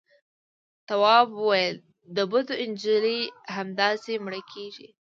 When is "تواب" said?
0.87-1.27